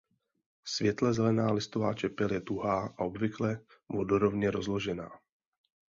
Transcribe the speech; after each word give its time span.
Světle 0.65 1.13
zelená 1.13 1.51
listová 1.51 1.93
čepel 1.93 2.31
je 2.33 2.41
tuhá 2.41 2.87
a 2.87 2.99
obvykle 2.99 3.59
vodorovně 3.89 4.51
rozložená. 4.51 5.09